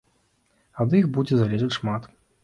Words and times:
Ад 0.85 0.95
іх 0.99 1.05
будзе 1.17 1.37
залежаць 1.41 1.77
шмат. 1.77 2.09